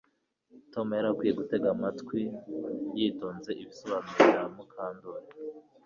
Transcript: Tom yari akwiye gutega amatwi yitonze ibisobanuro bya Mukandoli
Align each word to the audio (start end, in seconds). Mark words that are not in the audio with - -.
Tom 0.73 0.87
yari 0.97 1.07
akwiye 1.11 1.33
gutega 1.39 1.67
amatwi 1.75 2.19
yitonze 2.97 3.49
ibisobanuro 3.61 4.11
bya 4.31 4.41
Mukandoli 4.55 5.27